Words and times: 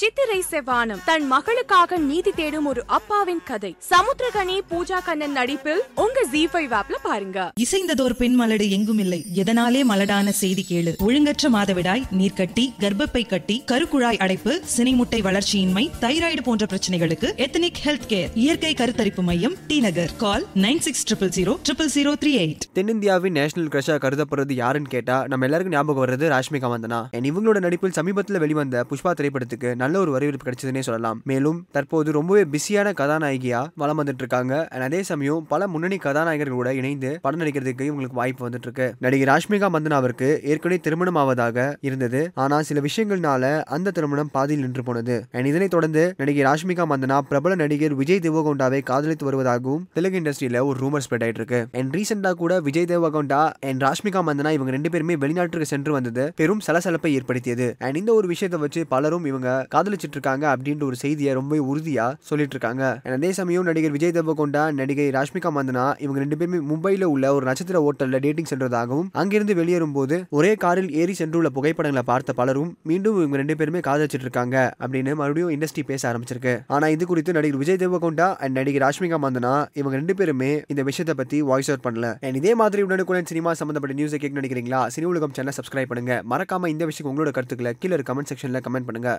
சித்திரை 0.00 0.44
செவ்வானம். 0.50 0.98
தன் 1.04 1.32
மகளுக்காக 1.32 1.96
நீதி 1.96 2.30
தேடும் 2.30 2.66
ஒரு 2.66 2.82
அப்பாவின் 2.86 3.40
கதை. 3.44 3.76
சமுத்திரகனி 3.90 4.60
பூஜா 4.70 5.04
கண்ணன் 5.04 5.32
நடிப்பில் 5.32 5.82
உங்க 5.94 6.24
ஜி 6.30 6.46
ஃபைவ் 6.46 6.72
ஆப்ல 6.80 6.94
பாருங்க. 7.02 7.52
இசைந்ததோர் 7.60 8.12
பெண் 8.12 8.40
மலடு 8.40 8.70
எங்கும் 8.70 8.98
இல்லை. 8.98 9.24
எதனாலே 9.34 9.80
மலடான 9.88 10.28
செய்தி 10.28 10.66
கேளு. 10.68 10.96
ஒழுங்கற்ற 11.06 11.50
மாதவிடாய் 11.52 12.02
நீர்க்கட்டி 12.18 12.72
கர்ப்பப்பை 12.80 13.28
கட்டி 13.28 13.64
கருக்குழாய் 13.66 14.18
அடைப்பு 14.18 14.62
சினைமுட்டை 14.76 15.22
வளர்ச்சியின்மை 15.28 15.90
தைராய்டு 16.00 16.42
போன்ற 16.42 16.66
பிரச்சனைகளுக்கு 16.66 17.36
எத்தனிக் 17.36 17.80
ஹெல்த் 17.84 18.06
கேர் 18.08 18.28
இயற்கை 18.34 18.74
கருத்தரிப்பு 18.74 19.22
மையம் 19.22 19.56
T 19.66 19.80
Nagar. 19.80 20.10
Call 20.16 20.46
nine 20.54 20.78
six 20.78 21.06
triple 21.08 21.32
zero 21.38 21.56
triple 21.68 21.90
zero 21.94 22.14
three 22.24 22.34
eight. 22.44 22.68
தென்னிந்தியாவின் 22.74 23.36
நேஷனல் 23.40 23.68
கிரஷா 23.68 23.96
கருதப்படுறது 23.96 24.52
யாருன்னு 24.52 24.88
கேட்டா 24.88 25.26
நம்ம 25.26 25.44
எல்லாருக்கும் 25.44 25.76
ஞாபகம் 25.76 26.06
வர்றது 26.06 26.30
ராஷ்மிகா 26.34 26.70
மந்தனா. 26.74 27.02
And 27.12 27.26
இவங்களோட 27.32 27.60
நடிப்பில் 27.60 27.90
சமீபத்தில் 27.90 28.38
வெளிவந்த 28.38 28.84
புஷ்பா 28.90 29.12
திரைப்படத்துக்கு 29.12 29.84
நல்ல 29.86 29.98
ஒரு 30.04 30.10
வரவேற்பு 30.16 30.44
கிடைச்சதுன்னே 30.46 30.82
சொல்லலாம். 30.86 31.18
மேலும் 31.30 31.58
தற்போது 31.74 32.08
ரொம்பவே 32.16 32.44
பிஸியான 32.52 32.92
கதாநாயகியா 33.00 33.58
வளம் 33.80 33.98
வந்துட்டு 33.98 34.22
இருக்காங்க 34.24 34.54
அண்ட் 34.70 34.84
அதே 34.86 35.00
சமயம் 35.10 35.44
பல 35.52 35.66
முன்னணி 35.72 35.96
கதாநாயகர்கள் 36.04 36.60
கூட 36.60 36.70
இணைந்து 36.78 37.10
படம் 37.24 37.40
நடிக்கிறதுக்கு 37.40 37.84
இவங்களுக்கு 37.88 38.18
வாய்ப்பு 38.20 38.42
வந்துட்டு 38.46 38.66
இருக்கு 38.68 38.86
நடிகை 39.04 39.26
ராஷ்மிகா 39.30 39.68
மந்தனா 39.74 39.96
அவருக்கு 40.00 40.28
ஏற்கனவே 40.52 40.78
திருமணம் 40.86 41.18
ஆவதாக 41.22 41.66
இருந்தது. 41.88 42.20
ஆனா 42.44 42.56
சில 42.68 42.82
விஷயங்கள்னால 42.86 43.44
அந்த 43.76 43.92
திருமணம் 43.98 44.30
பாதியில் 44.36 44.64
நின்று 44.64 44.82
போனது. 44.88 45.16
அண்ட் 45.32 45.50
இதனைத் 45.50 45.74
தொடர்ந்து 45.76 46.02
நடிகை 46.16 46.42
ராஷ்மிகா 46.48 46.86
மந்தனா 46.92 47.18
பிரபல 47.30 47.54
நடிகர் 47.62 47.94
விஜய் 48.00 48.22
தேவகவுண்டாவை 48.26 48.80
காதலித்து 48.90 49.28
வருவதாகவும் 49.30 49.84
தெலுங்கு 49.92 50.20
இண்டஸ்ட்ரியில 50.20 50.64
ஒரு 50.70 50.76
ரூமர் 50.84 51.04
ஸ்ப்ரெட் 51.06 51.26
ஆயிட்டு 51.26 51.40
இருக்கு 51.42 51.60
அண்ட் 51.80 51.96
ரீசெண்டா 51.96 52.32
கூட 52.42 52.60
விஜய் 52.68 52.88
தேவகவுண்டா 52.94 53.42
அண்ட் 53.68 53.86
ராஷ்மிகா 53.86 54.22
மந்தனா 54.28 54.52
இவங்க 54.58 54.74
ரெண்டு 54.76 54.92
பேருமே 54.96 55.16
வெளிநாட்டுக்கு 55.24 55.70
சென்று 55.74 55.92
வந்தது 55.98 56.26
பெரும் 56.42 56.64
சலசலப்பை 56.66 57.12
ஏற்படுத்தியது. 57.20 57.68
அண்ட் 57.86 58.00
இந்த 58.02 58.12
ஒரு 58.18 58.28
விஷயத்தை 58.34 58.60
வச்சு 58.64 58.82
பலரும் 58.94 59.24
இவங்க 59.32 59.48
காதலிச்சிட்டு 59.76 60.18
இருக்காங்க 60.18 60.44
அப்படின்ற 60.54 60.84
ஒரு 60.90 60.98
செய்தியை 61.04 61.32
ரொம்ப 61.40 61.62
உறுதியா 61.72 62.08
சொல்லிட்டு 62.30 62.56
இருக்காங்க 62.58 62.84
அதே 63.16 63.32
சமயம் 63.40 63.68
நடிகர் 63.70 63.96
விஜய் 63.96 64.16
தேவகொண்டா 64.18 64.64
நடிகை 64.80 65.08
ராஷ்மிகா 65.16 65.50
மந்தனா 65.56 65.86
இவங்க 66.04 66.18
ரெண்டு 66.22 66.36
பேருமே 66.40 66.58
மும்பையில் 66.70 67.04
உள்ள 67.14 67.26
ஒரு 67.36 67.44
நட்சத்திர 67.48 67.80
ஹோட்டல்ல 67.84 68.18
டேட்டிங் 68.24 68.48
சென்றதாகவும் 68.50 69.08
அங்கிருந்து 69.20 69.54
வெளியேறும் 69.58 69.94
போது 69.96 70.16
ஒரே 70.38 70.52
காரில் 70.64 70.90
ஏறி 71.00 71.14
சென்றுள்ள 71.20 71.48
புகைப்படங்களை 71.56 72.04
பார்த்த 72.10 72.34
பலரும் 72.40 72.70
மீண்டும் 72.90 73.18
இவங்க 73.20 73.38
ரெண்டு 73.40 73.54
பேருமே 73.60 73.80
காதலிச்சிட்டு 73.88 74.26
இருக்காங்க 74.26 74.56
அப்படின்னு 74.82 75.14
மறுபடியும் 75.20 75.52
இண்டஸ்ட்ரி 75.56 75.82
பேச 75.90 76.02
ஆரம்பிச்சிருக்கு. 76.10 76.54
ஆனா 76.74 76.88
இது 76.94 77.06
குறித்து 77.10 77.36
நடிகர் 77.38 77.60
விஜய் 77.62 77.80
தேவகொண்டா 77.84 78.28
அண்ட் 78.42 78.56
நடிகை 78.58 78.80
ராஷ்மிகா 78.84 79.18
மந்தனா 79.24 79.54
இவங்க 79.80 79.94
ரெண்டு 80.00 80.16
பேருமே 80.20 80.50
இந்த 80.74 80.84
விஷயத்தை 80.90 81.16
பத்தி 81.20 81.40
வாய்ஸ் 81.50 81.70
அவுட் 81.72 81.84
பண்ணல. 81.86 82.10
அண்ட் 82.26 82.38
இதே 82.42 82.54
மாதிரி 82.62 82.84
உடனுக்குடன் 82.88 83.30
சினிமா 83.32 83.52
சம்பந்தப்பட்ட 83.60 83.96
நியூஸை 84.00 84.20
கேட்க 84.24 84.40
நினைக்கிறீங்களா? 84.40 84.82
சினி 84.96 85.08
உலகம் 85.12 85.36
சேனல் 85.38 85.58
சப்ஸ்கிரைப் 85.58 85.90
பண்ணுங்க. 85.92 86.14
மறக்காம 86.32 86.72
இந்த 86.74 86.86
விஷயம் 86.92 87.10
உங்களோட 87.12 87.32
கருத்துக்களை 87.38 87.72
கீழே 87.82 88.02
கமெண்ட் 88.10 88.30
செக்ஷன்ல 88.32 88.60
கமெண்ட் 88.66 88.88
பண்ணுங்க. 88.90 89.12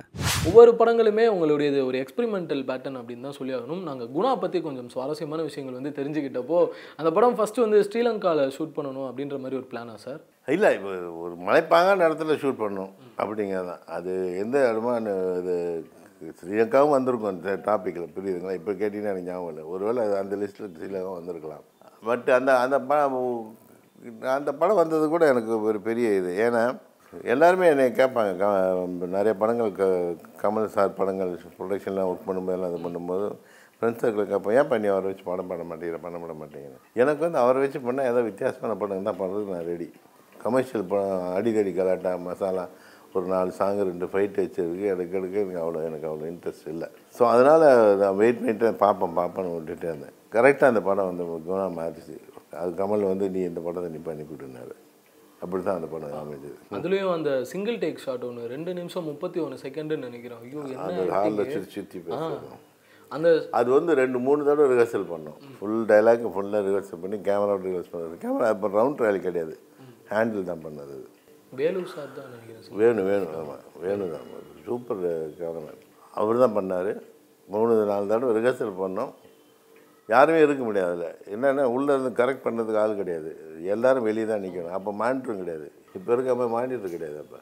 ஒவ்வொரு 0.48 0.72
படங்களுமே 0.80 1.24
உங்களுடையது 1.34 1.80
ஒரு 1.88 1.98
எக்ஸ்பெரிமெண்டல் 2.04 2.62
பேட்டர்ன் 2.70 3.00
அப்படின்னு 3.00 3.26
தான் 3.28 3.38
சொல்லி 3.38 3.54
ஆகணும் 3.56 3.82
நாங்கள் 3.88 4.10
குணா 4.16 4.32
பற்றி 4.44 4.60
கொஞ்சம் 4.68 4.90
சுவாரஸ்யமான 4.94 5.44
விஷயங்கள் 5.48 5.78
வந்து 5.80 5.92
தெரிஞ்சுக்கிட்டப்போ 6.00 6.60
அந்த 7.00 7.10
படம் 7.16 7.38
ஃபஸ்ட்டு 7.38 7.64
வந்து 7.66 7.80
ஸ்ரீலங்காவில் 7.88 8.54
ஷூட் 8.58 8.76
பண்ணணும் 8.78 9.08
அப்படின்ற 9.10 9.38
மாதிரி 9.44 9.60
ஒரு 9.60 9.68
பிளானா 9.72 9.96
சார் 10.06 10.22
இல்லை 10.56 10.70
இப்போ 10.78 10.92
ஒரு 11.24 11.36
மலைப்பாங்கான 11.48 12.06
இடத்துல 12.08 12.38
ஷூட் 12.44 12.62
பண்ணணும் 12.64 12.92
அப்படிங்கிறது 13.22 13.70
தான் 13.72 13.84
அது 13.98 14.14
எந்த 14.44 14.58
இடமா 14.72 14.94
இது 15.42 15.56
ஸ்ரீலங்காவும் 16.40 16.96
வந்திருக்கும் 16.98 17.32
அந்த 17.34 17.52
டாப்பிக்கில் 17.70 18.14
புரியுதுங்களா? 18.16 18.58
இப்போ 18.60 18.72
கேட்டிங்கன்னா 18.80 19.14
எனக்கு 19.14 19.30
ஞாபகம் 19.32 19.52
இல்லை. 19.54 19.66
ஒருவேளை 19.74 20.04
அந்த 20.22 20.36
லிஸ்ட்டில் 20.42 20.74
ஸ்ரீலங்கா 20.78 21.14
வந்திருக்கலாம். 21.20 21.64
பட் 22.10 22.30
அந்த 22.40 22.52
அந்த 22.66 22.78
படம் 22.92 23.22
அந்த 24.38 24.52
படம் 24.62 24.82
வந்தது 24.82 25.06
கூட 25.14 25.26
எனக்கு 25.34 25.54
ஒரு 25.70 25.80
பெரிய 25.90 26.08
இது. 26.22 26.32
ஏன்னா 26.46 26.64
எல்லாருமே 27.32 27.68
என்னை 27.68 27.86
கேட்பாங்க. 27.94 28.32
க- 28.40 28.50
நிறைய 29.14 29.34
படங்கள் 29.42 29.72
க 29.74 29.84
கமல் 30.42 30.74
சார் 30.74 30.92
படங்கள் 30.94 31.32
ப்ரொடக்ஷன்லாம் 31.58 32.10
ஒர்க் 32.12 32.28
பண்ணும்போது 32.28 32.58
எல்லாம் 32.58 32.74
இது 32.74 32.82
பண்ணும்போது 32.86 33.28
ஃப்ரெண்ட்ஸ் 33.78 34.04
சர்க்கிள் 34.04 34.30
ஏன் 34.56 34.70
பண்ணி 34.70 34.88
அவரை 34.88 35.08
வச்சு 35.10 35.26
படம் 35.26 35.50
பண்ண 35.50 35.64
மாட்டேங்கிற 35.64 36.00
பண்ண 36.04 36.18
பண்ண 36.20 36.36
மாட்டேங்கிறேன் 36.40 36.84
எனக்கு 36.96 37.22
வந்து 37.26 37.40
அவரை 37.44 37.60
வச்சு 37.64 37.80
பண்ணால் 37.82 38.10
ஏதோ 38.12 38.22
வித்தியாசமான 38.28 38.76
படம் 38.78 39.10
தான் 39.10 39.20
பண்ணுறதுக்கு 39.20 39.56
நான் 39.56 39.70
ரெடி 39.70 39.88
கமர்ஷியல் 40.36 40.88
படம் 40.88 41.26
அடிக்கடி 41.36 41.72
கலாட்டா 41.74 42.12
மசாலா 42.26 42.66
ஒரு 43.14 43.26
நாலு 43.28 43.52
சாங்கு 43.60 43.88
ரெண்டு 43.90 44.06
ஃபைட் 44.06 44.40
வச்சிருக்கு 44.42 44.86
எனக்கு 44.94 45.16
எடுக்க 45.20 45.38
எனக்கு 45.40 45.62
அவ்வளோ 45.62 45.84
எனக்கு 45.88 46.08
அவ்வளோ 46.10 46.26
இன்ட்ரெஸ்ட் 46.32 46.68
இல்லை. 46.68 46.88
ஸோ 47.16 47.24
அதனால் 47.32 47.66
நான் 48.02 48.18
வெயிட் 48.18 48.40
பண்ணிட்டு 48.40 48.74
பார்ப்பேன் 48.82 49.16
பார்ப்பேன்னு 49.18 49.54
விட்டுட்டே 49.56 49.88
இருந்தேன். 49.88 50.16
கரெக்டாக 50.34 50.72
அந்த 50.72 50.82
படம் 50.82 51.10
வந்து 51.12 51.24
குணா 51.48 51.66
மாறிச்சு 51.78 52.16
அது 52.54 52.72
கமல் 52.82 53.10
வந்து 53.10 53.26
நீ 53.30 53.40
இந்த 53.44 53.62
படத்தை 53.62 53.90
நீ 53.92 54.02
பண்ணி 54.04 54.24
கொடுனாரு 54.26 54.76
அப்படி 55.44 55.62
தான் 55.66 55.78
அந்த 55.80 55.88
படம் 55.94 56.14
அமைஞ்சது. 56.22 56.56
அதுலேயும் 56.78 57.12
அந்த 57.18 57.32
சிங்கிள் 57.52 57.78
டேக் 57.84 58.00
ஷாட் 58.06 58.24
ஒன்று 58.30 58.48
ரெண்டு 58.54 58.72
நிமிஷம் 58.80 59.06
முப்பத்தி 59.12 59.40
ஒன்று 59.46 59.58
செகண்டுன்னு 59.66 60.08
நினைக்கிறேன் 60.10 60.40
ஐயோ 60.46 60.62
அந்த 60.86 61.04
ஹாலில்? 61.18 61.44
சுற்றி 61.56 61.74
சுற்றி. 61.76 62.00
பேசுவோம் 62.08 62.64
அந்த 63.16 63.28
அது 63.60 63.70
வந்து 63.76 63.92
ரெண்டு 64.02 64.18
மூணு 64.28 64.42
தடவை 64.48 64.66
ரிஹர்சல் 64.72 65.06
பண்ணோம். 65.12 65.38
ஃபுல் 65.58 65.84
டைலாக் 65.92 66.26
ஃபுல்லாக 66.36 66.62
ரிஹர்சல் 66.70 67.02
பண்ணி 67.04 67.18
கேமரா 67.28 67.54
ரிஹர்ஸ் 67.68 67.92
பண்ணது. 67.94 68.16
கேமரா 68.24 68.48
இப்போ 68.56 68.70
ரவுண்ட் 68.78 68.98
ட்ரையல் 69.02 69.26
கிடையாது. 69.28 69.54
ஹேண்டில் 70.14 70.50
தான் 70.50 70.64
பண்ணது. 70.66 70.98
வேலூர் 71.60 71.92
சார் 71.94 72.10
தான் 72.18 72.30
நினைக்கிறேன் 72.34 72.80
வேணும் 72.82 73.08
வேணும் 73.12 73.36
ஆமாம் 73.42 73.64
வேணும் 73.86 74.12
தான். 74.16 74.28
சூப்பர் 74.66 75.04
கேமராமேன் 75.40 75.80
அவர் 76.22 76.44
தான் 76.44 76.58
பண்ணார். 76.58 76.92
மூணு 77.54 77.74
நாலு 77.92 78.12
தடவை 78.12 78.34
ரிஹர்சல் 78.40 78.76
பண்ணோம். 78.84 79.14
யாருமே 80.14 80.40
இருக்க 80.46 80.64
முடியாது 80.68 80.92
அதில். 80.96 81.16
என்னென்னா 81.36 81.64
உள்ளே 81.76 81.92
இருந்து 81.96 82.12
கரெக்ட் 82.20 82.46
பண்ணுறதுக்கு 82.46 82.82
ஆள் 82.84 83.00
கிடையாது. 83.02 83.32
எல்லாரும் 83.76 84.08
வெளியே 84.10 84.28
தான் 84.32 84.44
நிற்கணும். 84.46 84.76
அப்போ 84.78 84.92
மானிட்டரும் 85.04 85.42
கிடையாது. 85.44 85.68
இப்போ 85.98 86.10
இருக்க 86.16 86.36
மாதிரி 86.40 86.54
மானிட்டர் 86.58 86.96
கிடையாது 86.98 87.18
அப்போ. 87.24 87.40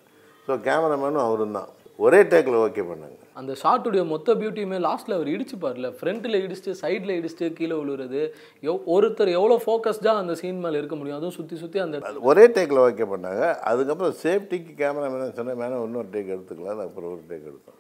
ஸோ 0.48 0.56
கேமராமேனும் 0.68 1.26
அவரும் 1.28 1.58
தான். 1.60 1.70
ஒரே 2.06 2.20
டேக்கில் 2.32 2.58
ஓகே 2.64 2.84
பண்ணாங்க. 2.90 3.20
அந்த 3.40 3.52
ஷாட்டுடைய 3.62 4.02
மொத்த 4.12 4.34
பியூட்டியுமே 4.40 4.78
லாஸ்ட்டில் 4.86 5.16
அவர் 5.18 5.30
இடிச்சு 5.34 5.56
பாருல. 5.64 5.88
ஃப்ரண்ட்டில் 6.00 6.38
இடிச்சுட்டு 6.42 6.74
சைடில் 6.82 7.14
இடிச்சுட்டு 7.20 7.48
கீழே 7.60 7.76
விழுறது 7.80 8.22
எவ் 8.68 8.90
ஒருத்தர் 8.96 9.32
எவ்வளோ 9.38 9.56
ஃபோக்கஸ்டாக 9.66 10.22
அந்த 10.24 10.34
சீன் 10.42 10.62
மேலே 10.66 10.80
இருக்க 10.82 10.96
முடியும்? 11.00 11.20
அதுவும் 11.20 11.38
சுற்றி 11.38 11.58
சுற்றி 11.64 11.80
அந்த 11.86 12.02
ஒரே 12.32 12.46
டேக்கில் 12.58 12.84
ஓகே 12.88 13.08
பண்ணாங்க. 13.14 13.44
அதுக்கப்புறம் 13.72 14.16
சேஃப்டிக்கு 14.24 14.74
கேமராமேன் 14.82 15.38
சொன்னேன் 15.40 15.60
வேணாம் 15.64 15.86
இன்னொரு 15.88 16.12
டேக் 16.16 16.34
எடுத்துக்கலாம். 16.36 16.84
அப்புறம் 16.88 17.12
ஒரு 17.16 17.24
டேக் 17.32 17.50
எடுத்தோம் 17.52 17.80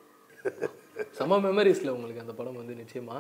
செம 1.18 1.38
மெமரிஸில் 1.46 1.94
உங்களுக்கு 1.94 2.24
அந்த 2.24 2.34
படம் 2.38 2.60
வந்து 2.60 2.74
நிச்சயமா? 2.80 3.18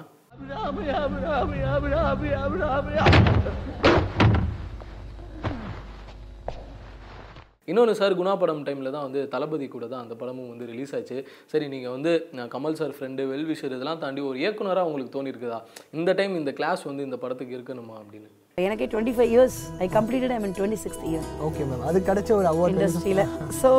இன்னொன்று 7.67 7.93
சார் 7.99 8.17
குணா 8.17 8.33
படம் 8.35 8.63
டைமில் 8.65 8.91
தான் 8.95 9.05
வந்து 9.05 9.21
தளபதி 9.27 9.67
கூட 9.67 9.85
தான் 9.87 10.03
அந்த 10.03 10.15
படமும் 10.15 10.49
வந்து 10.51 10.65
ரிலீஸ் 10.71 10.91
ஆச்சு. 10.97 11.17
சரி 11.51 11.65
நீங்கள் 11.67 11.93
வந்து 11.95 12.11
நான் 12.37 12.51
கமல் 12.55 12.77
சார் 12.79 12.93
ஃப்ரெண்டு 12.97 13.23
வெல்விஷர் 13.31 13.73
இதெல்லாம் 13.77 14.01
தாண்டி 14.03 14.21
ஒரு 14.29 14.37
இயக்குனராக 14.43 14.89
உங்களுக்கு 14.89 15.15
தோணியிருக்குதா 15.15 15.59
இந்த 15.93 16.13
டைம் 16.19 16.35
இந்த 16.41 16.53
கிளாஸ் 16.59 16.83
வந்து 16.89 17.05
இந்த 17.07 17.19
படத்துக்கு 17.23 17.55
இருக்கணுமா 17.57 17.95
அப்படின்னு? 18.01 18.29
எனக்கே 18.57 18.87
twenty 18.91 19.15
five 19.15 19.31
years 19.33 19.57
I 19.79 19.87
completed 19.97 20.33
I 20.35 20.41
mean 20.43 20.55
twenty 20.59 20.81
sixth 20.83 21.07
year 21.09 21.25
okay 21.47 21.63
ma'am 21.71 21.87
அது 21.89 22.01
கிடைச்ச 22.09 22.31
ஒரு 22.37 22.49
அவார்ட் 22.53 22.75
இண்டஸ்ட்ரியில் 22.75 23.25
ஸோ 23.61 23.71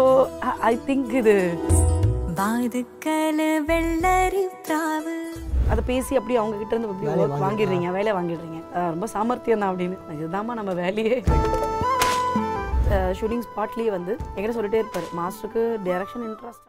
ஐ 0.64 0.74
திங்க் 0.88 1.14
இது 1.22 1.36
வாதுக்கல 2.38 3.40
வெள்ளரி 3.68 4.42
பிராவு. 4.62 5.14
அதை 5.70 5.82
பேசி 5.86 6.16
அப்படியே 6.16 6.38
அவங்க 6.38 6.56
கிட்ட 6.56 6.76
இருந்து 6.76 6.92
அப்படியே 6.94 7.22
work 7.22 7.40
வாங்கிடுறீங்க 7.44 7.92
வேலையை 7.92 8.12
வாங்கிடுறீங்க. 8.12 8.58
ரொம்ப 8.72 9.06
சாமர்த்தியம் 9.06 9.58
தான் 9.58 9.76
அப்படின்னு. 9.76 9.96
இதுதாம்மா 10.20 10.54
நம்ம 10.60 10.74
வேலையே. 10.74 11.22
ஷூட்டிங் 13.18 13.42
ஸ்பாட்லேயே 13.48 13.90
வந்து 13.90 14.16
என்கிட்ட 14.36 14.56
சொல்லிட்டே 14.58 14.82
இருப்பார். 14.82 15.08
மாஸ்டருக்கு 15.16 15.62
டைரக்ஷன் 15.86 16.24
இன்ட்ரெஸ்ட் 16.28 16.64